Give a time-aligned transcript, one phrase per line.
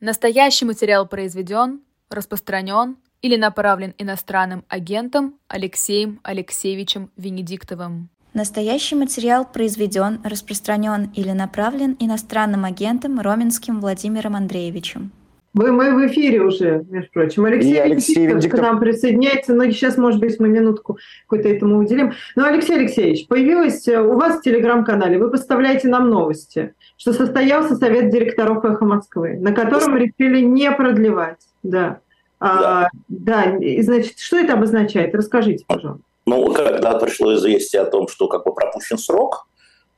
[0.00, 8.08] Настоящий материал произведен, распространен или направлен иностранным агентом Алексеем Алексеевичем Венедиктовым.
[8.32, 15.12] Настоящий материал произведен, распространен или направлен иностранным агентом Роменским Владимиром Андреевичем.
[15.52, 17.44] Вы, мы в эфире уже, между прочим.
[17.44, 19.52] Алексей, Алексей Венедиктов к нам присоединяется.
[19.52, 22.12] Но сейчас, может быть, мы минутку какой-то этому уделим.
[22.36, 27.74] Но, Алексей Алексеевич, появилось э, у вас в Телеграм-канале, вы поставляете нам новости, что состоялся
[27.74, 31.40] совет директоров «Эхо Москвы», на котором решили не продлевать.
[31.64, 31.98] Да.
[32.38, 32.90] А, да.
[33.08, 33.56] да.
[33.58, 35.14] И, значит, что это обозначает?
[35.14, 36.04] Расскажите, пожалуйста.
[36.26, 39.48] Ну, когда пришло известие о том, что как бы пропущен срок,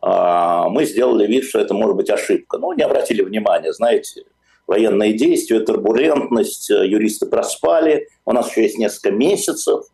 [0.00, 2.56] а, мы сделали вид, что это может быть ошибка.
[2.56, 4.24] Ну, не обратили внимания, знаете,
[4.66, 9.84] военные действия, турбулентность, э, юристы проспали, у нас еще есть несколько месяцев,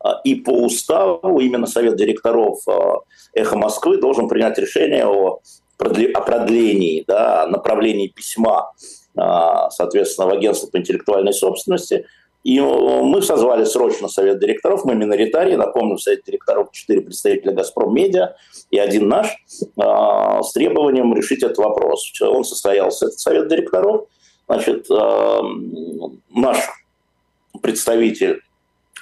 [0.00, 3.00] а, и по уставу именно Совет директоров а,
[3.34, 5.40] «Эхо Москвы» должен принять решение о,
[5.78, 8.72] продлении, да, направлении письма,
[9.16, 12.06] соответственно, в агентство по интеллектуальной собственности.
[12.44, 17.94] И мы созвали срочно совет директоров, мы миноритарии, напомню, в совете директоров четыре представителя «Газпром
[17.94, 18.34] Медиа»
[18.70, 22.12] и один наш, с требованием решить этот вопрос.
[22.20, 24.06] Он состоялся, этот совет директоров,
[24.52, 25.40] Значит, э,
[26.30, 26.58] наш
[27.62, 28.42] представитель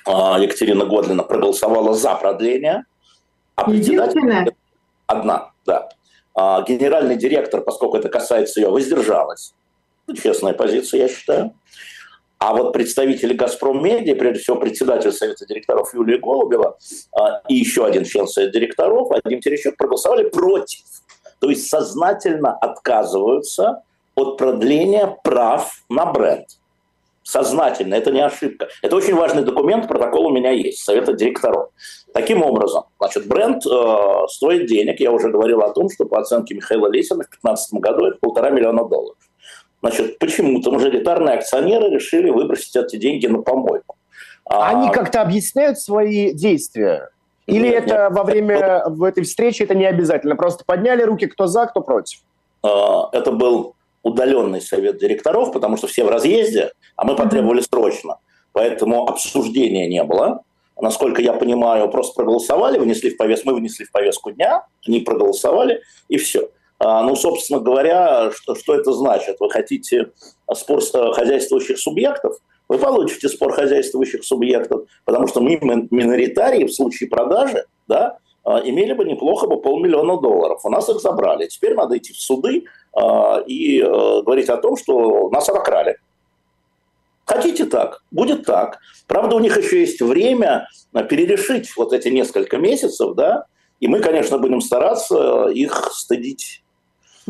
[0.06, 2.84] э, Екатерина Годлина проголосовала за продление.
[3.56, 4.46] А Единственная?
[5.06, 5.88] Одна, да.
[6.34, 9.54] А генеральный директор, поскольку это касается ее, воздержалась.
[10.06, 11.54] Ну, честная позиция, я считаю.
[12.40, 16.78] А вот представители «Газпром Медиа», прежде всего председатель Совета директоров Юлия Голубева
[17.12, 20.80] а, и еще один член Совета директоров, Вадим Терещук, проголосовали против.
[21.38, 23.82] То есть сознательно отказываются
[24.14, 26.46] от продления прав на бренд.
[27.22, 28.68] Сознательно, это не ошибка.
[28.80, 31.68] Это очень важный документ, протокол у меня есть, совета директоров.
[32.14, 34.98] Таким образом, значит, бренд э, стоит денег.
[34.98, 38.48] Я уже говорил о том, что по оценке Михаила Лесина в 2015 году это полтора
[38.48, 39.18] миллиона долларов.
[39.82, 43.96] Значит, почему-то мажоритарные акционеры решили выбросить эти деньги на помойку.
[44.44, 44.70] А...
[44.70, 47.10] Они как-то объясняют свои действия?
[47.46, 48.12] Или нет, это нет.
[48.12, 50.36] во время в этой встречи это не обязательно?
[50.36, 52.20] Просто подняли руки, кто за, кто против?
[52.62, 52.68] Э,
[53.12, 58.16] это был удаленный совет директоров, потому что все в разъезде, а мы потребовали срочно.
[58.52, 60.42] Поэтому обсуждения не было.
[60.80, 65.82] Насколько я понимаю, просто проголосовали, внесли в повестку, мы внесли в повестку дня, они проголосовали,
[66.08, 66.48] и все.
[66.82, 69.36] А, ну, собственно говоря, что, что это значит?
[69.38, 70.12] Вы хотите
[70.54, 72.38] спор э, хозяйствующих субъектов?
[72.68, 75.58] Вы получите спор хозяйствующих субъектов, потому что мы
[75.90, 80.60] миноритарии в случае продажи, да, а, имели бы неплохо бы полмиллиона долларов.
[80.64, 81.46] У нас их забрали.
[81.48, 82.64] Теперь надо идти в суды
[82.94, 85.98] а, и говорить о том, что нас обокрали.
[87.26, 88.78] Хотите так, будет так.
[89.06, 90.66] Правда, у них еще есть время
[91.10, 93.44] перерешить вот эти несколько месяцев, да,
[93.80, 96.62] и мы, конечно, будем стараться их стыдить.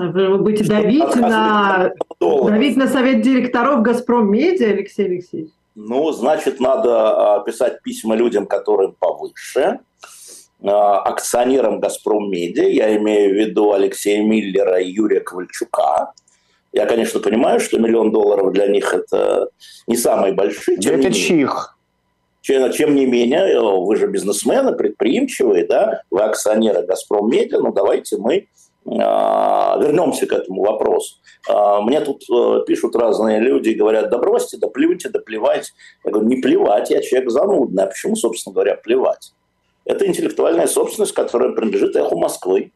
[0.08, 5.50] Вы будете давить на, давить на совет директоров «Газпром Медиа», Алексей Алексеевич?
[5.74, 9.80] Ну, значит, надо а, писать письма людям, которым повыше,
[10.62, 16.12] а, акционерам «Газпром Медиа», я имею в виду Алексея Миллера и Юрия Ковальчука.
[16.72, 19.48] Я, конечно, понимаю, что миллион долларов для них это
[19.86, 20.78] не самые большие.
[20.78, 21.76] Тем это чих.
[22.42, 28.16] Чем, чем не менее, вы же бизнесмены, предприимчивые, да, вы акционеры «Газпром Медиа», ну давайте
[28.16, 28.48] мы
[28.84, 31.16] вернемся к этому вопросу.
[31.48, 35.72] Э, мне тут э, пишут разные люди, говорят, да бросьте, да плюньте, да плевать.
[36.04, 37.84] Я говорю, не плевать, я человек занудный.
[37.84, 39.32] А почему, собственно говоря, плевать?
[39.84, 42.72] Это интеллектуальная собственность, которая принадлежит эху Москвы.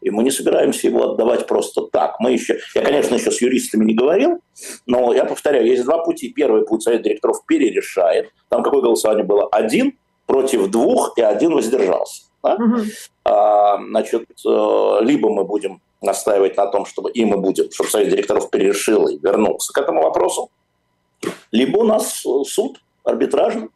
[0.00, 2.18] И мы не собираемся его отдавать просто так.
[2.20, 4.40] Мы еще, я, конечно, еще с юристами не говорил,
[4.86, 6.32] но я повторяю, есть два пути.
[6.32, 8.30] Первый путь совет директоров перерешает.
[8.48, 9.46] Там какое голосование было?
[9.48, 12.29] Один против двух, и один воздержался.
[12.42, 12.54] Да?
[12.54, 12.76] Угу.
[13.24, 18.08] А, значит, э, либо мы будем настаивать на том, чтобы и мы будем, чтобы совет
[18.08, 20.50] директоров перерешил и вернулся к этому вопросу,
[21.52, 23.68] либо у нас суд арбитражный,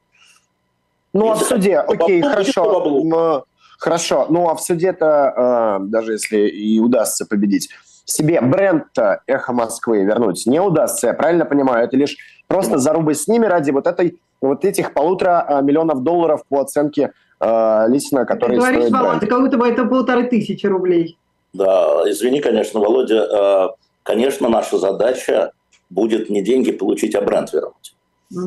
[1.15, 3.45] ну, а в суде, окей, хорошо.
[3.79, 7.69] Хорошо, ну а в суде-то, э, даже если и удастся победить,
[8.05, 11.85] себе бренд-то «Эхо Москвы» вернуть не удастся, я правильно понимаю?
[11.85, 12.17] Это лишь
[12.47, 17.13] просто зарубы с ними ради вот этой вот этих полутора э, миллионов долларов по оценке
[17.41, 21.17] э, Лисина, который Ты говоришь, Володя, как будто бы это полторы тысячи рублей.
[21.53, 23.69] Да, извини, конечно, Володя, э,
[24.03, 25.53] конечно, наша задача
[25.91, 27.95] будет не деньги получить, а бренд вернуть.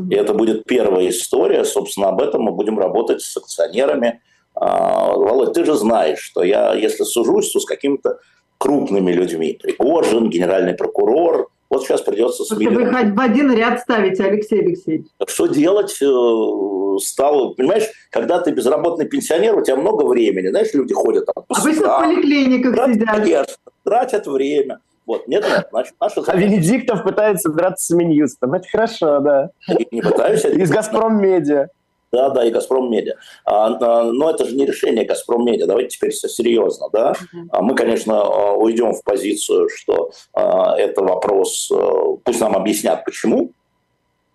[0.09, 1.63] И это будет первая история.
[1.63, 4.21] Собственно, об этом мы будем работать с акционерами.
[4.53, 8.19] А, Володь, ты же знаешь, что я, если сужусь, то с какими-то
[8.57, 9.57] крупными людьми.
[9.61, 11.49] Пригожин, генеральный прокурор.
[11.69, 12.79] Вот сейчас придется смириться.
[12.79, 15.07] Вы хоть в один ряд ставите, Алексей Алексеевич.
[15.27, 15.97] Что делать?
[16.01, 20.47] Э, стало, понимаешь, когда ты безработный пенсионер, у тебя много времени.
[20.47, 23.15] Знаешь, люди ходят там по Обычно в поликлиниках тратят, сидят.
[23.15, 26.37] Конечно, тратят время Вот, нет, нет, значит, наша задача...
[26.37, 28.53] А Венедиктов пытается драться с Минюстом.
[28.53, 29.49] Это хорошо, да.
[29.67, 30.45] Я не пытаюсь.
[30.45, 31.67] Из «Газпром Медиа».
[32.11, 33.15] Да, да, и «Газпром Медиа».
[33.43, 35.67] А, а, но это же не решение «Газпром Медиа».
[35.67, 37.11] Давайте теперь все серьезно, да.
[37.11, 37.61] Uh-huh.
[37.61, 43.51] Мы, конечно, а, уйдем в позицию, что а, это вопрос, а, пусть нам объяснят, почему,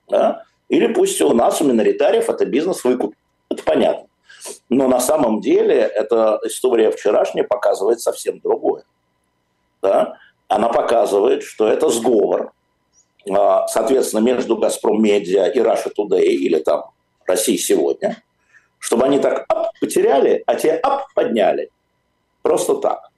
[0.08, 3.18] да, или пусть у нас, у миноритариев, это бизнес выкупит.
[3.50, 4.08] Это понятно.
[4.68, 8.84] Но на самом деле эта история вчерашняя показывает совсем другое.
[9.82, 10.16] Да?
[10.48, 12.52] Она показывает, что это сговор,
[13.30, 16.84] а, соответственно, между «Газпром Медиа» и «Russia Today» или там
[17.32, 18.22] «Россия сегодня»,
[18.78, 21.70] чтобы они так ап, потеряли, а те ап, подняли.
[22.42, 23.10] Просто так.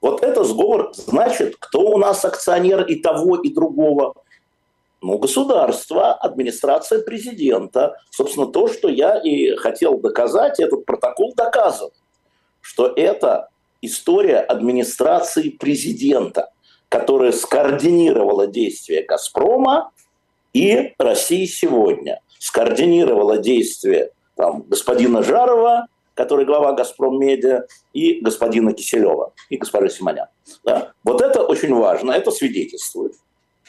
[0.00, 4.14] Вот это сговор значит, кто у нас акционер и того, и другого–
[5.00, 7.96] ну, государство, администрация президента.
[8.10, 11.94] Собственно, то, что я и хотел доказать, этот протокол доказывает,
[12.60, 13.48] что это
[13.80, 16.50] история администрации президента,
[16.88, 19.92] которая скоординировала действия «Газпрома»
[20.52, 22.20] и России сегодня.
[22.38, 30.26] Скоординировала действия там, господина Жарова, который глава «Газпром Медиа», и господина Киселева, и госпожи Симонян.
[30.64, 30.92] Да?
[31.04, 33.12] Вот это очень важно, это свидетельствует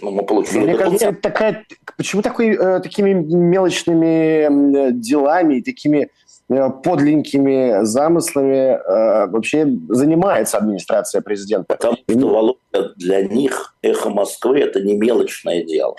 [0.02, 1.66] ну, мы получили Мне кажется, это такая,
[1.98, 6.10] почему такой, э, такими мелочными делами, такими
[6.50, 11.66] э, подленькими замыслами э, вообще занимается администрация президента?
[11.76, 15.96] Потому что, Володя, для них «Эхо Москвы»– это не мелочное дело.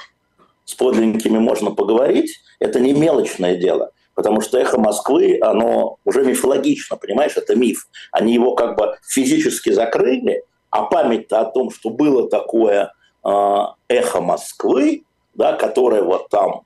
[0.71, 3.91] С подленькими можно поговорить, это не мелочное дело.
[4.15, 7.89] Потому что «Эхо Москвы», оно уже мифологично, понимаешь, это миф.
[8.13, 14.21] Они его как бы физически закрыли, а память-то о том, что было такое– а, эхо
[14.21, 16.63] Москвы, да, которое вот там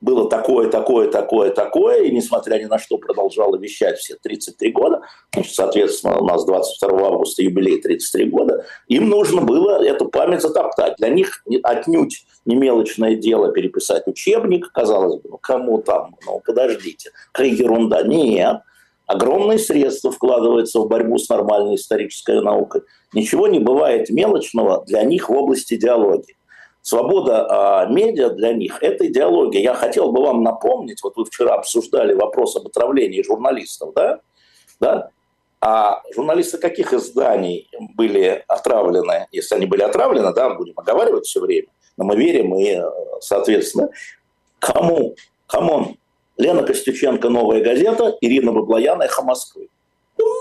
[0.00, 5.00] было такое, такое, такое, такое, и несмотря ни на что продолжало вещать все 33 года,
[5.44, 10.96] соответственно, у нас 22 августа юбилей 33 года, им нужно было эту память затоптать.
[10.98, 17.10] Для них отнюдь не мелочное дело переписать учебник, казалось бы, ну кому там, ну подождите,
[17.32, 18.02] какая ерунда.
[18.02, 18.60] Нет,
[19.06, 22.82] огромные средства вкладываются в борьбу с нормальной исторической наукой.
[23.14, 26.36] Ничего не бывает мелочного для них в области идеологии.
[26.86, 29.60] Свобода а, медиа для них– это идеология.
[29.60, 34.20] Я хотел бы вам напомнить, вот вы вчера обсуждали вопрос об отравлении журналистов, да?
[34.78, 35.10] да?
[35.60, 39.26] А журналисты каких изданий были отравлены?
[39.32, 41.66] Если они были отравлены, да, будем оговаривать все время,
[41.96, 42.80] но мы верим и,
[43.18, 43.88] соответственно,
[44.60, 45.16] кому?
[45.48, 45.96] Come on,
[46.36, 49.70] Лена Костюченко «Новая газета», Ирина Баблоян «Эхо Москвы».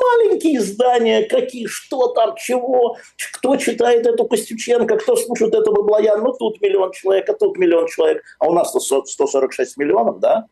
[0.02, 2.98] Маленькие издания, какие, что там, чего,
[3.34, 7.88] кто читает эту Костюченко, кто слушает это Баблоян, ну тут миллион человек, а тут миллион
[7.88, 10.46] человек, а у нас 146 миллионов, да?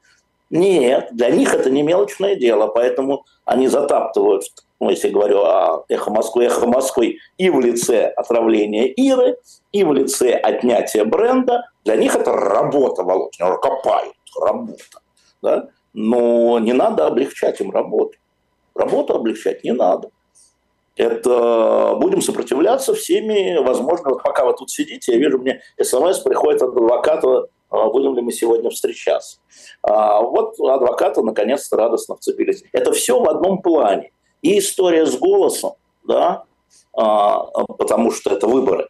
[0.50, 4.44] Нет, для них это не мелочное дело, поэтому они затаптывают,
[4.80, 9.38] ну, если говорю о «Эхо Москвы», «Эхо Москвы» и в лице отравления Иры,
[9.72, 11.64] и в лице отнятия бренда.
[11.86, 15.02] Для них это работа, Володь, копают, работа
[15.44, 15.68] да?
[15.94, 18.18] но не надо облегчать им работу.
[18.76, 20.10] Работу облегчать не надо.
[20.96, 24.14] Это будем сопротивляться всеми возможными.
[24.14, 28.22] Вот пока вы тут сидите, я вижу, мне смс приходит от адвоката, а, будем ли
[28.22, 29.40] мы сегодня встречаться.
[29.82, 32.64] А вот адвокаты наконец-то радостно вцепились.
[32.72, 34.12] Это все в одном плане.
[34.44, 35.74] И история с голосом,
[36.08, 36.44] да,
[36.96, 38.88] а, потому что это выборы.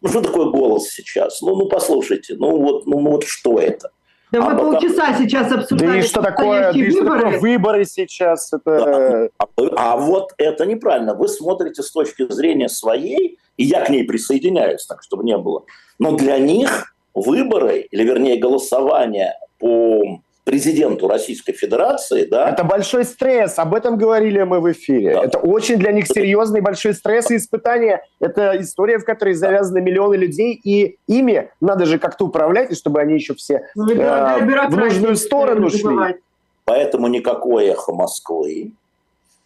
[0.00, 1.42] Ну что такое голос сейчас?
[1.42, 3.90] Ну, ну послушайте, ну вот, ну вот что это?
[4.32, 4.72] Да а мы потом...
[4.72, 5.92] полчаса сейчас обсуждали.
[5.92, 8.50] Да и что такое, да и что такое выборы сейчас?
[8.52, 9.30] Это...
[9.38, 9.46] Да.
[9.56, 11.14] А, а вот это неправильно.
[11.14, 15.64] Вы смотрите с точки зрения своей, и я к ней присоединяюсь, так чтобы не было.
[15.98, 22.50] Но для них выборы, или вернее голосование по президенту Российской Федерации, да.
[22.50, 25.14] Это большой стресс, об этом говорили мы в эфире.
[25.14, 25.24] Да.
[25.24, 28.02] Это очень для них серьезный большой стресс и испытание.
[28.20, 33.00] Это история, в которой завязаны миллионы людей, и ими надо же как-то управлять, и чтобы
[33.00, 36.16] они еще все ну, э, в нужную сторону шли.
[36.64, 38.72] Поэтому никакое эхо Москвы,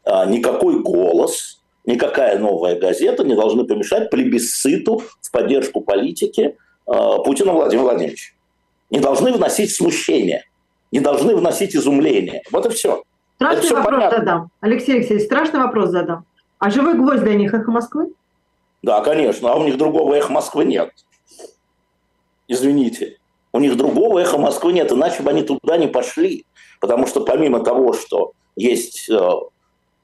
[0.05, 7.53] а, никакой голос, никакая новая газета не должны помешать плебисциту в поддержку политики а, Путина
[7.53, 8.33] Владимира Владимировича.
[8.89, 10.45] Не должны вносить смущение–
[10.97, 12.43] не должны вносить изумление.
[12.51, 13.03] Вот и все.
[13.37, 14.19] Страшный все вопрос понятно.
[14.19, 14.51] задам.
[14.61, 16.25] Алексей Алексеевич, страшный вопрос задам.
[16.59, 18.15] А живой гвоздь для них эхо Москвы?
[18.83, 19.53] Да, конечно.
[19.53, 20.91] А у них другого эхо Москвы нет.
[22.49, 23.19] Извините.
[23.53, 26.47] У них другого эхо Москвы нет, иначе бы они туда не пошли.
[26.81, 29.19] Потому что помимо того, что есть э, э,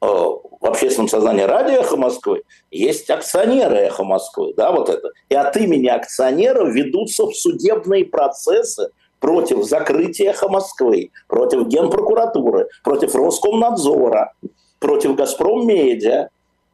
[0.01, 4.53] в общественном сознании радио «Эхо Москвы», есть акционеры «Эхо Москвы».
[4.57, 5.11] Да, вот это.
[5.29, 8.91] И от имени акционеров ведутся судебные процессы
[9.23, 14.35] против закрытия «Эхо Москвы», против Генпрокуратуры, против Роскомнадзора,
[14.81, 16.29] против «Газпром Медиа».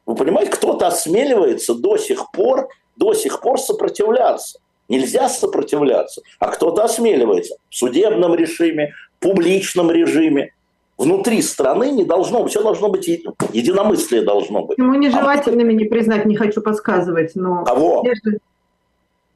[0.05, 4.59] Вы понимаете, кто-то осмеливается до сих пор до сих пор сопротивляться.
[4.89, 6.21] Нельзя сопротивляться.
[6.39, 10.51] А кто-то осмеливается в судебном режиме, публичном режиме.
[10.97, 14.77] Внутри страны не должно все должно быть, единомыслие должно быть.
[14.77, 17.63] Ему нежелательными а не признать, не хочу подсказывать, но...
[17.63, 18.03] Кого?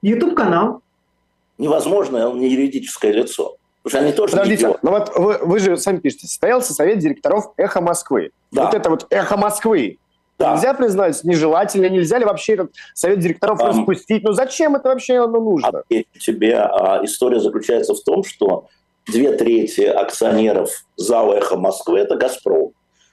[0.01, 0.81] YouTube-канал.
[1.63, 3.55] Невозможно, он не юридическое лицо.
[3.83, 6.99] Потому что они тоже Подождите, но ну вот вы, вы же сами пишете, состоялся совет
[6.99, 8.31] директоров «Эхо Москвы».
[8.51, 8.65] Да.
[8.65, 9.97] Вот это вот «Эхо Москвы».
[10.37, 10.53] Да.
[10.53, 14.23] Нельзя признать нежелательно, нельзя ли вообще этот совет директоров um, распустить?
[14.23, 15.83] Ну зачем это вообще оно нужно?
[16.19, 18.67] тебе а, история заключается в том, что
[19.05, 22.71] две трети акционеров ЗАО «Эхо Москвы»– это «Газпром».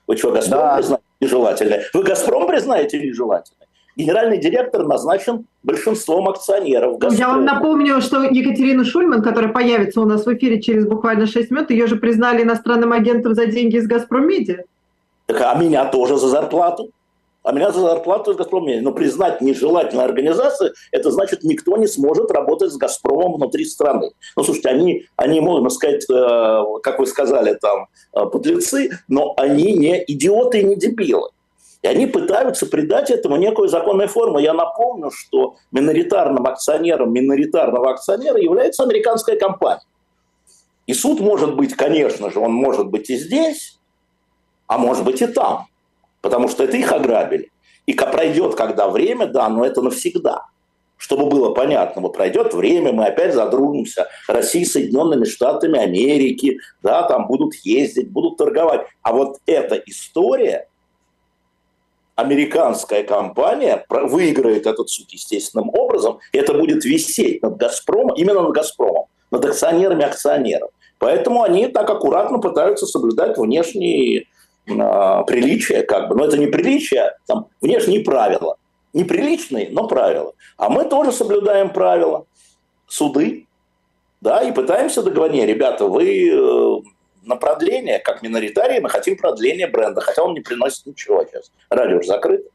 [0.08, 0.76] Вы что, «Газпром» да.
[0.76, 1.78] признаете нежелательно?
[1.94, 3.66] Вы «Газпром» признаете нежелательно?
[4.00, 6.98] Генеральный директор назначен большинством акционеров.
[6.98, 7.18] «Газпрома».
[7.18, 11.50] Я вам напомню, что Екатерина Шульман, которая появится у нас в эфире через буквально 6
[11.50, 14.64] минут, ее же признали иностранным агентом за деньги из «Газпром Медиа».
[15.26, 16.90] Так, а меня тоже за зарплату
[17.42, 18.80] а меня за зарплату из «Газпрома».
[18.80, 24.10] Но признать нежелательной организации, это значит, никто не сможет работать с «Газпромом» внутри страны.
[24.36, 29.72] Ну, слушайте, они, они можно сказать, э, как вы сказали, там, э, подлецы, но они
[29.72, 31.30] не идиоты и не дебилы.
[31.82, 34.38] И они пытаются придать этому некую законную форму.
[34.38, 39.82] Я напомню, что миноритарным акционером миноритарного акционера является американская компания.
[40.86, 43.78] И суд может быть, конечно же, он может быть и здесь,
[44.66, 45.70] а может быть и там
[46.20, 47.50] потому что это их ограбили.
[47.86, 50.46] И пройдет когда время, да, но это навсегда.
[50.96, 54.08] Чтобы было понятно, вот пройдет время, мы опять задружимся.
[54.28, 58.86] Россия с Соединенными Штатами Америки, да, там будут ездить, будут торговать.
[59.02, 60.68] А вот эта история,
[62.20, 68.52] американская компания выиграет этот суд естественным образом, и это будет висеть над «Газпромом», именно над
[68.52, 70.70] «Газпромом», над акционерами акционеров.
[70.98, 74.24] Поэтому они так аккуратно пытаются соблюдать внешние э,
[74.66, 78.56] приличия, как бы, но это не приличие, там внешние правила.
[78.92, 80.32] Неприличные, но правила.
[80.56, 82.26] А мы тоже соблюдаем правила.
[82.88, 83.46] Суды,
[84.20, 86.82] да, и пытаемся договорить, ребята, вы э,
[87.22, 91.50] на продление, как миноритарии, мы хотим продление бренда, хотя он не приносит ничего сейчас.
[91.68, 92.48] Радио уже закрыто.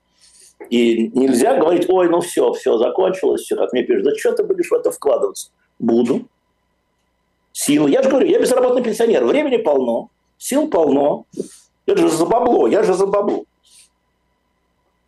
[0.69, 4.43] И нельзя говорить, ой, ну все, все закончилось, все, как мне пишут, да что ты
[4.43, 5.51] будешь в это вкладываться?
[5.79, 6.27] Буду.
[7.51, 7.89] Силы.
[7.89, 11.25] Я же говорю, я безработный пенсионер, времени полно, сил полно.
[11.85, 13.45] Это же за бабло, я же за бабло.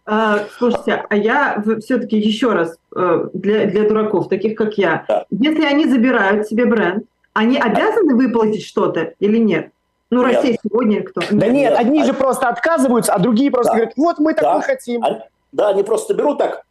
[0.06, 5.26] А, слушайте, а я все-таки еще раз э, для, для дураков, таких как я, да.
[5.30, 7.06] если они забирают себе бренд,
[7.38, 9.72] они обязаны выплатить что-то или нет?
[10.10, 10.36] Ну, нет.
[10.36, 11.22] Россия сегодня кто?
[11.30, 13.78] Да нет, нет одни же просто отказываются, а другие просто да.
[13.78, 14.62] говорят, вот мы так да.
[14.62, 15.04] хотим.
[15.04, 15.20] Они,
[15.52, 16.64] да, они просто берут так,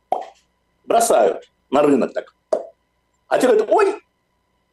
[0.84, 2.34] бросают на рынок так.
[3.28, 3.94] А те говорят, ой,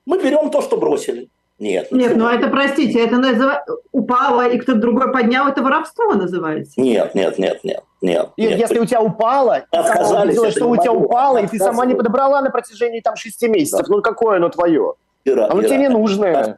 [0.06, 1.30] мы берем то, что бросили.
[1.60, 1.92] Нет.
[1.92, 3.52] Нет, ну это, простите, это назыв...
[3.92, 6.82] упало, и кто-то другой поднял, это воровство называется.
[6.82, 7.84] Нет, нет, нет, нет.
[8.02, 11.86] Нет, нет, если у тебя упало, отказались, видела, что у тебя упало, и ты сама
[11.86, 13.96] не подобрала на протяжении там шести месяцев, да.
[13.96, 14.96] ну какое оно твое?
[15.26, 16.58] Ира, оно Ира, тебе не нужное.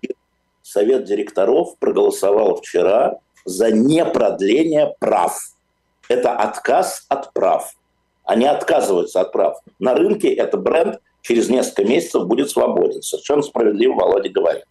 [0.62, 5.38] Совет директоров проголосовал вчера за непродление прав.
[6.10, 7.74] Это отказ от прав.
[8.24, 9.60] Они отказываются от прав.
[9.80, 13.02] На рынке этот бренд через несколько месяцев будет свободен.
[13.02, 14.66] Совершенно справедливо Володя говорит.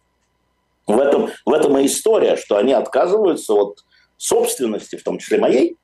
[0.87, 3.83] В этом, в этом и история, что они отказываются от
[4.17, 5.77] собственности, в том числе моей.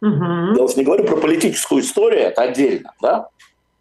[0.00, 0.56] Угу.
[0.56, 2.94] Я уж не говорю про политическую историю, это отдельно.
[3.02, 3.28] Да?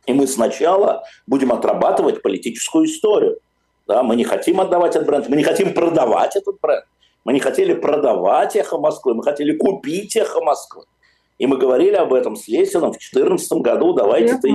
[0.09, 3.39] И мы сначала будем отрабатывать политическую историю.
[3.87, 4.01] Да?
[4.01, 6.85] Мы не хотим отдавать этот бренд, мы не хотим продавать этот бренд.
[7.25, 10.85] Мы не хотели продавать «Эхо Москвы», мы хотели купить «Эхо Москвы».
[11.37, 14.49] И мы говорили об этом с Лесиным в 2014 году, давайте ты...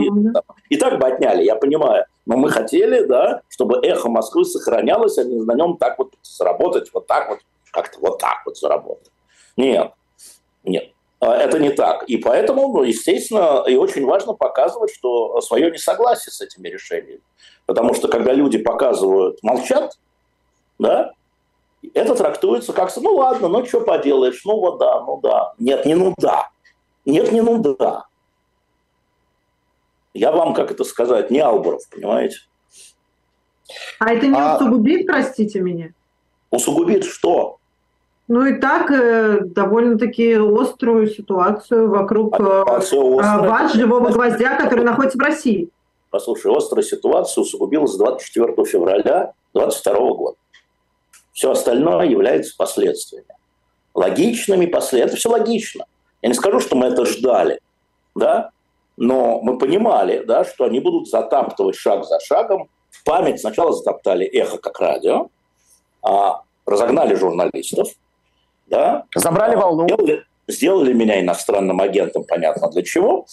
[0.71, 2.07] И так бы отняли, я понимаю.
[2.27, 6.91] Но мы хотели, да, чтобы эхо Москвы сохранялось, а не на нем так вот заработать,
[6.93, 7.39] вот так вот,
[7.71, 9.13] как-то вот так вот заработать.
[9.57, 9.93] Нет,
[10.65, 10.94] нет,
[11.33, 12.05] это не так.
[12.05, 17.23] И поэтому, ну, естественно, и очень важно показывать, что свое несогласие с этими решениями.
[17.67, 19.99] Потому что когда люди показывают, молчат,
[20.79, 21.13] да,
[21.93, 25.53] это трактуется как, ну ладно, ну что поделаешь, ну вот да, ну да.
[25.59, 26.51] Нет, не ну да.
[27.05, 28.07] Нет, не ну да.
[30.15, 32.39] Я вам, как это сказать, не Албуров, понимаете?
[33.99, 34.57] А это не а...
[34.57, 35.93] усугубит, простите меня?
[36.51, 37.59] Усугубит что?
[38.27, 43.49] Ну и так э, довольно-таки острую ситуацию вокруг а, э, острая.
[43.49, 45.69] вас, живого гвоздя, который находится в России.
[46.11, 50.37] Послушай, острая ситуация усугубилась 24 февраля 2022 года.
[51.33, 53.27] Все остальное является последствиями.
[53.93, 55.09] Логичными последствиями.
[55.09, 55.85] Это все логично.
[56.23, 57.61] Я не скажу, что мы это ждали,
[58.15, 58.51] да,
[58.97, 62.69] но мы понимали, да, что они будут затаптывать шаг за шагом.
[62.91, 65.29] В память сначала затоптали эхо как радио,
[66.03, 67.89] а разогнали журналистов,
[68.67, 73.27] да, забрали волну, сделали, сделали меня иностранным агентом, понятно для чего.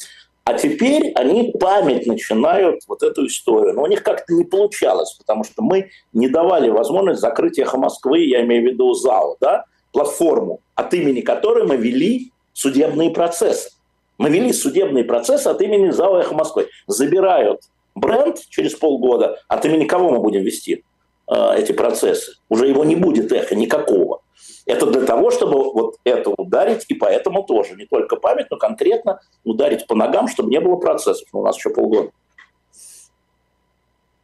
[0.44, 3.74] А теперь они память начинают вот эту историю.
[3.76, 8.26] Но у них как-то не получалось, потому что мы не давали возможность закрыть «Эхо Москвы»,
[8.26, 13.72] я имею в виду ЗАО, да, платформу, от имени которой мы вели судебные процессы.
[14.18, 16.68] Мы вели судебные процессы от имени ЗАО «Эхо Москвы».
[16.88, 17.62] Забирают
[17.96, 20.84] бренд через полгода, от имени кого мы будем вести
[21.32, 22.34] э, эти процессы?
[22.50, 24.22] Уже его не будет эхо никакого.
[24.66, 29.20] Это для того, чтобы вот это ударить, и поэтому тоже не только память, но конкретно
[29.44, 31.28] ударить по ногам, чтобы не было процессов.
[31.34, 32.12] Но у нас еще полгода.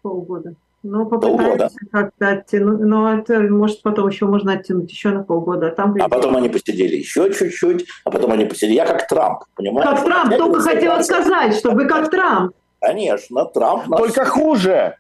[0.02, 0.56] Полгода.
[0.84, 2.80] Ну, попытаемся как-то оттянуть.
[2.80, 5.68] Но это, может, потом еще можно оттянуть еще на полгода.
[5.68, 8.76] А, там а потом они посидели еще чуть-чуть, а потом они посидели.
[8.76, 9.92] Я как Трамп, понимаете?
[9.92, 12.54] Как Трамп, Я только хотела сказать, что вы как Трамп.
[12.80, 13.88] Конечно, Трамп...
[13.88, 14.00] Нас...
[14.00, 14.96] Только хуже.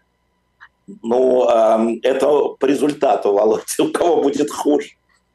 [1.03, 3.63] Ну, э, это по результату, Володя.
[3.79, 4.89] У кого будет хуже?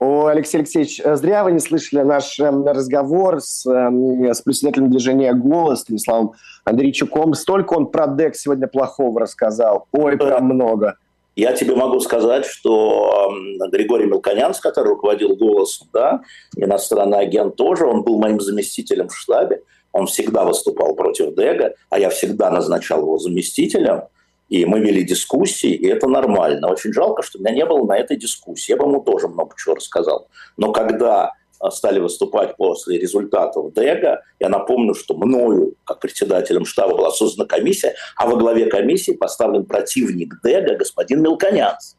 [0.05, 4.91] О, Алексей Алексеевич, э, зря вы не слышали наш э, разговор с, э, с председателем
[4.91, 6.33] движения «Голос» Станиславом
[6.65, 7.35] Андрейчуком.
[7.35, 9.87] Столько он про ДЭК сегодня плохого рассказал.
[9.93, 10.97] Ой, прям много.
[11.37, 13.31] Я тебе могу сказать, что
[13.71, 16.23] Григорий Мелконянц, который руководил «Голосом», да,
[16.57, 22.01] иностранный агент тоже, он был моим заместителем в штабе, он всегда выступал против ДЭГа, а
[22.01, 24.03] я всегда назначал его заместителем–
[24.53, 26.71] и мы вели дискуссии, и это нормально.
[26.71, 28.73] Очень жалко, что меня не было на этой дискуссии.
[28.73, 30.29] Я бы ему тоже много чего рассказал.
[30.59, 36.99] Но когда а, стали выступать после результатов ДЭГа, я напомню, что мною, как председателем штаба,
[36.99, 41.95] была создана комиссия, а во главе комиссии поставлен противник ДЭГа господин Мелконянц.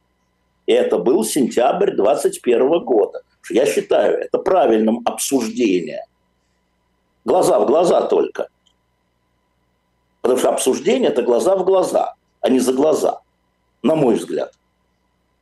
[0.68, 3.24] И это был сентябрь 2021 года.
[3.50, 6.06] Я считаю, это правильным обсуждение.
[7.26, 8.50] Глаза в глаза только.
[10.22, 13.22] Потому что обсуждение– это глаза в глаза а не за глаза,
[13.82, 14.52] на мой взгляд.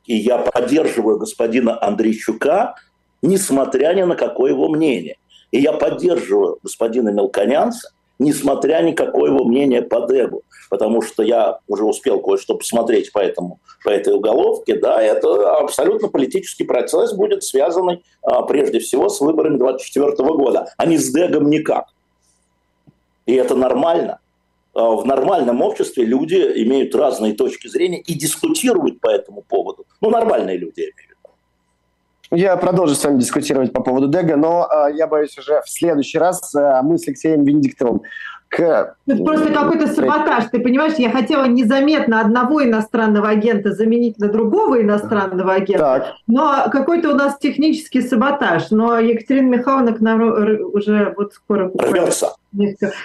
[0.06, 2.76] И я поддерживаю господина Андрейчука,
[3.20, 5.16] несмотря ни на какое его мнение.
[5.50, 10.42] И я поддерживаю господина Мелконянца, несмотря ни какое его мнение по Дебу.
[10.70, 14.76] Потому что я уже успел кое-что посмотреть по, этому, по этой уголовке.
[14.78, 20.86] Да, это абсолютно политический процесс будет связанный а, прежде всего с выборами 2024 года, а
[20.86, 21.86] не с Дегом никак.
[23.26, 24.20] И это нормально.
[24.74, 29.86] А, в нормальном обществе люди имеют разные точки зрения и дискутируют по этому поводу.
[30.00, 31.11] Ну, нормальные люди, я имею в виду.
[32.34, 36.16] Я продолжу с вами дискутировать по поводу Дега, но э, я боюсь уже в следующий
[36.16, 38.02] раз э, мы с Алексеем Венедиктовым
[38.52, 38.96] к...
[39.06, 40.44] Это просто какой-то саботаж.
[40.52, 46.14] Ты понимаешь, я хотела незаметно одного иностранного агента заменить на другого иностранного агента, так.
[46.26, 48.70] но какой-то у нас технический саботаж.
[48.70, 50.22] Но Екатерина Михайловна к нам
[50.74, 51.70] уже вот скоро...
[51.74, 52.34] Рвется.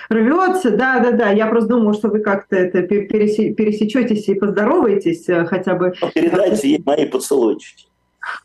[0.09, 1.29] Рвется, да, да, да.
[1.31, 5.93] Я просто думала, что вы как-то это пересечетесь и поздороваетесь э, хотя бы.
[6.13, 7.87] Передайте ей мои поцелуйчики,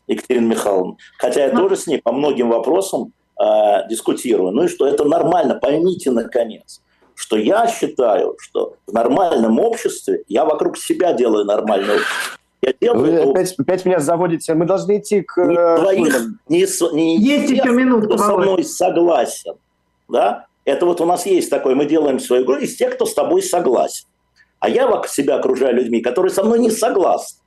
[0.07, 0.97] Екатерина Михайловна.
[1.17, 1.57] Хотя я а.
[1.57, 4.51] тоже с ней по многим вопросам э, дискутирую.
[4.51, 6.81] Ну и что это нормально, поймите наконец
[7.15, 12.39] что я считаю, что в нормальном обществе я вокруг себя делаю нормальное общество.
[12.61, 14.53] Я делаю, Вы опять, опять меня заводите.
[14.53, 15.37] Мы должны идти к...
[15.37, 19.55] Не твоих, не, не есть еще минутка, кто со мной согласен.
[20.07, 20.47] Да?
[20.63, 23.41] Это вот у нас есть такое, мы делаем свою игру из тех, кто с тобой
[23.41, 24.07] согласен.
[24.59, 27.39] А я вокруг себя окружаю людьми, которые со мной не согласны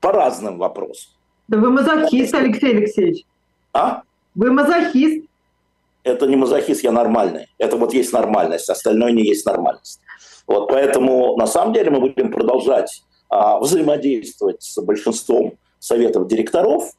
[0.00, 1.12] по разным вопросам.
[1.48, 3.24] Да вы мазохист, Алексей Алексеевич.
[3.72, 4.02] А?
[4.34, 5.28] Вы мазохист
[6.08, 7.46] это не мазохист, я нормальный.
[7.58, 10.00] Это вот есть нормальность, остальное не есть нормальность.
[10.46, 16.92] Вот поэтому на самом деле мы будем продолжать а, взаимодействовать с большинством советов директоров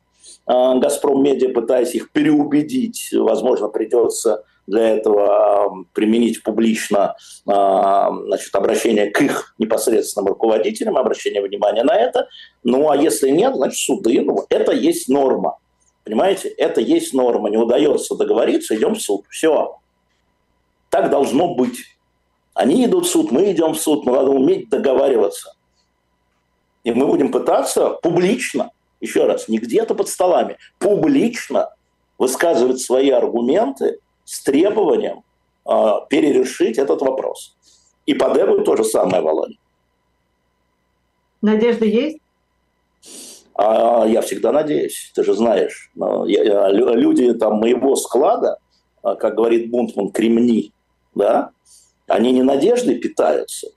[0.45, 3.09] а, «Газпром Медиа», пытаясь их переубедить.
[3.11, 7.15] Возможно, придется для этого применить публично
[7.47, 12.27] а, значит, обращение к их непосредственным руководителям, обращение внимания на это.
[12.63, 14.21] Ну а если нет, значит суды.
[14.21, 15.57] Ну, это есть норма.
[16.03, 17.49] Понимаете, это есть норма.
[17.49, 19.25] Не удается договориться, идем в суд.
[19.29, 19.77] Все.
[20.89, 21.79] Так должно быть.
[22.53, 25.53] Они идут в суд, мы идем в суд, но надо уметь договариваться.
[26.83, 31.69] И мы будем пытаться публично, еще раз, не где-то под столами, публично
[32.17, 33.99] высказывать свои аргументы
[34.29, 35.23] с требованием
[35.67, 35.71] э,
[36.07, 37.57] перерешить этот вопрос.
[38.05, 39.55] И по Дебу то же самое, Володя.
[41.41, 42.19] Надежда есть?
[43.55, 45.91] А я всегда надеюсь, ты же знаешь.
[46.27, 48.59] Я, люди там моего склада,
[49.01, 50.71] а, как говорит Бунтман, кремни,
[51.15, 51.49] да,
[52.07, 53.69] они не надеждой питаются,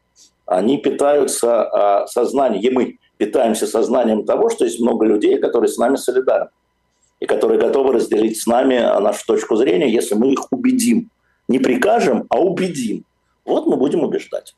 [0.44, 5.78] они питаются а, сознанием, и мы питаемся сознанием того, что есть много людей, которые с
[5.78, 6.50] нами солидарны
[7.22, 11.08] и которые готовы разделить с нами нашу точку зрения, если мы их убедим.
[11.46, 13.04] Не прикажем, а убедим.
[13.44, 14.56] Вот мы будем убеждать.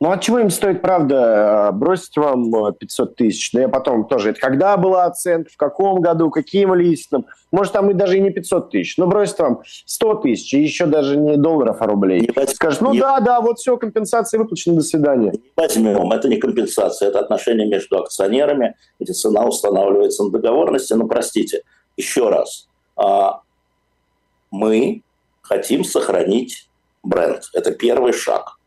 [0.00, 3.52] Ну, от чего им стоит, правда, э, бросить вам 500 э, тысяч?
[3.52, 7.26] Но ну, я потом тоже, это когда была оценка, в каком году, каким листом?
[7.52, 10.86] может, там и даже и не 500 тысяч, но брось там 100 тысяч, и еще
[10.86, 12.20] даже не долларов, а рублей.
[12.20, 13.00] Не Скажешь, ну не...
[13.00, 15.32] да, да, вот все, компенсации выплачены, до свидания.
[15.32, 20.94] Не возьмем, это не компенсация, это отношение между акционерами, где цена устанавливается на договорности.
[20.94, 21.62] Ну, простите,
[21.96, 23.42] еще раз, а,
[24.50, 25.02] мы
[25.42, 26.70] хотим сохранить
[27.02, 27.42] бренд.
[27.52, 28.58] Это первый шаг.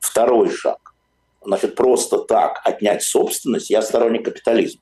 [0.00, 0.94] Второй шаг.
[1.42, 4.80] Значит, просто так отнять собственность, я сторонник капитализма.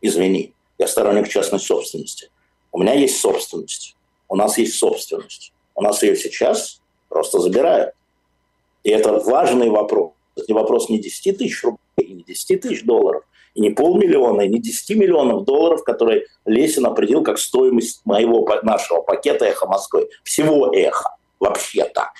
[0.00, 2.30] Извини, я сторонник частной собственности.
[2.70, 3.96] У меня есть собственность.
[4.28, 5.52] У нас есть собственность.
[5.74, 7.94] У нас ее сейчас просто забирают.
[8.84, 10.12] И это важный вопрос.
[10.36, 14.48] Это не вопрос не 10 тысяч рублей, не 10 тысяч долларов, и не полмиллиона, и
[14.48, 20.08] не 10 миллионов долларов, которые Лесин определил как стоимость моего, нашего пакета «Эхо Москвы».
[20.22, 22.12] Всего «Эхо» вообще-то.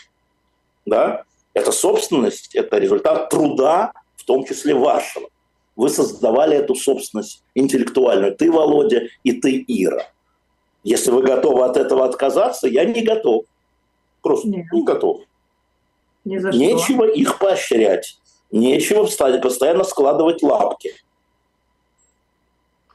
[0.85, 1.25] Да?
[1.59, 5.29] Это собственность, это результат труда, в том числе вашего.
[5.75, 8.37] Вы создавали эту собственность интеллектуальную.
[8.37, 10.09] Ты, Володя, и ты, Ира.
[10.85, 13.45] Если вы готовы от этого отказаться, я не готов.
[14.23, 14.67] Просто Нет.
[14.73, 15.23] не готов.
[16.25, 17.15] Ни за Нечего что.
[17.17, 18.19] их поощрять.
[18.53, 19.09] Нечего
[19.41, 20.93] постоянно складывать лапки.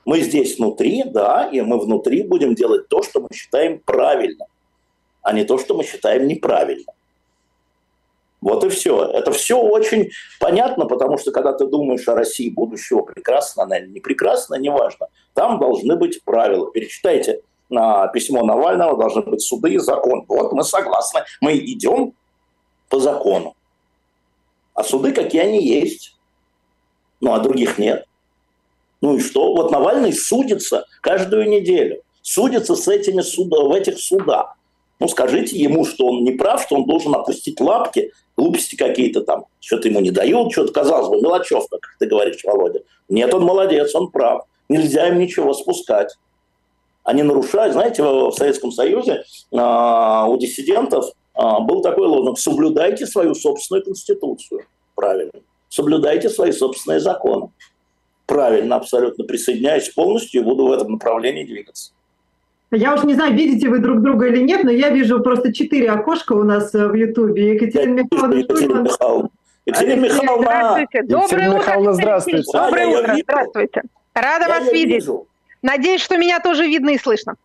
[0.06, 4.48] Мы здесь внутри, да, и мы внутри будем делать то, что мы считаем правильным,
[5.22, 6.96] а не то, что мы считаем неправильным.
[8.44, 9.06] Вот и все.
[9.06, 13.88] Это все очень понятно, потому что когда ты думаешь о России будущего, прекрасно она или
[13.88, 16.70] не прекрасно, неважно, там должны быть правила.
[16.70, 20.26] Перечитайте на письмо Навального, должны быть суды и закон.
[20.28, 22.14] Вот мы согласны, мы идем
[22.90, 23.56] по закону.
[24.74, 26.18] А суды какие они есть.
[27.22, 28.06] Ну, а других нет.
[29.00, 29.56] Ну и что?
[29.56, 32.02] Вот Навальный судится каждую неделю.
[32.22, 34.58] Судится с этими суда, в этих судах.
[35.04, 39.48] Ну, скажите ему, что он не прав, что он должен опустить лапки, глупости какие-то там,
[39.60, 42.84] что-то ему не дают, что-то, казалось бы, мелочевка, как ты говоришь, Володя.
[43.10, 44.46] Нет, он молодец, он прав.
[44.70, 46.16] Нельзя им ничего спускать.
[47.04, 53.36] Они нарушают, знаете, в Советском Союзе а, у диссидентов а, был такой лозунг «соблюдайте свою
[53.36, 54.62] собственную конституцию».
[54.96, 55.34] Правильно.
[55.68, 57.50] Соблюдайте свои собственные законы
[58.26, 61.92] правильно абсолютно присоединяюсь полностью и буду в этом направлении двигаться.
[62.76, 65.92] Я уж не знаю, видите вы друг друга или нет, но я вижу просто четыре
[65.92, 67.54] окошка у нас э, в Ютубе.
[67.54, 68.36] Екатерина Михайловна.
[68.36, 69.28] Екатерина Михайловна.
[69.66, 70.44] Екатерина Михайловна.
[70.44, 71.04] Здравствуйте.
[71.04, 71.60] Доброе утро.
[71.60, 72.52] Михайловна, здравствуйте.
[72.52, 73.18] Доброе утро.
[73.22, 73.82] Здравствуйте.
[74.16, 74.96] Рада я вас видеть.
[74.96, 75.28] Вижу.
[75.62, 77.36] Надеюсь, что меня тоже видно и слышно.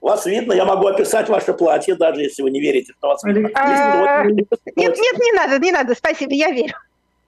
[0.00, 3.48] Вас видно, я могу описать ваше платье, даже если вы не верите, что вас видно.
[3.54, 6.74] А, нет, нет, не надо, не надо, спасибо, я верю.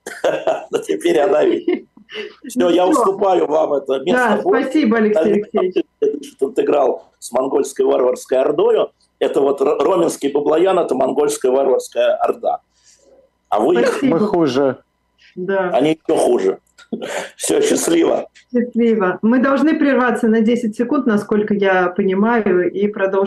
[0.85, 1.87] Теперь она видит.
[2.47, 4.11] Все, я уступаю вам это место.
[4.11, 5.85] Да, спасибо, Алексей Алексеевич.
[6.39, 8.91] Интеграл с монгольской варварской ордою.
[9.19, 12.59] Это вот Роменский Баблоян, это монгольская варварская орда.
[13.49, 13.85] А вы...
[14.01, 14.77] Мы хуже.
[15.35, 15.69] Да.
[15.73, 16.59] Они еще хуже.
[17.35, 18.29] Все, счастливо.
[18.53, 19.19] Счастливо.
[19.21, 23.25] Мы должны прерваться на 10 секунд, насколько я понимаю, и продолжим.